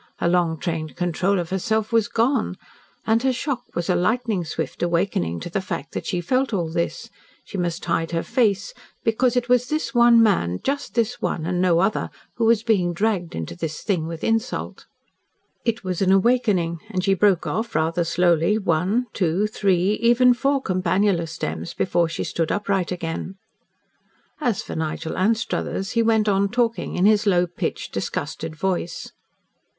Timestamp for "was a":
3.75-3.93